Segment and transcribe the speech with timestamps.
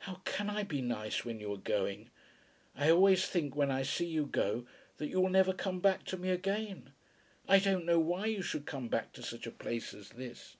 [0.00, 2.10] "How can I be nice when you are going?
[2.76, 4.66] I always think when I see you go
[4.98, 6.92] that you will never come back to me again.
[7.48, 10.58] I don't know why you should come back to such a place as this?"